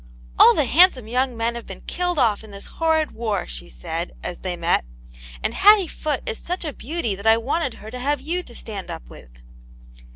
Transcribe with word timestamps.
"All 0.39 0.55
the 0.55 0.65
handsome 0.65 1.07
young 1.07 1.37
men 1.37 1.53
have 1.53 1.67
been 1.67 1.81
killed 1.81 2.17
off 2.17 2.43
in 2.43 2.49
this 2.49 2.65
horrid 2.81 3.11
war," 3.11 3.45
she 3.45 3.69
said, 3.69 4.13
as 4.23 4.39
they 4.39 4.55
met," 4.55 4.83
and 5.43 5.53
Hattie 5.53 5.85
Foot 5.87 6.23
is 6.27 6.39
such 6.39 6.65
a 6.65 6.73
beauty 6.73 7.13
that 7.13 7.27
I 7.27 7.37
wanted 7.37 7.75
her 7.75 7.91
to 7.91 7.99
have 7.99 8.19
you 8.19 8.41
to 8.41 8.55
stand 8.55 8.89
up 8.89 9.07
with." 9.09 9.29